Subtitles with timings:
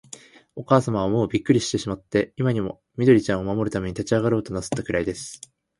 [0.55, 5.39] おかあさまは、もうびっくりしてしまって、今にも、緑ちゃんを守るために立ちあがろうとなすったくらいです。